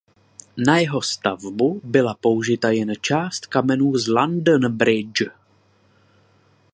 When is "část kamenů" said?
3.01-3.97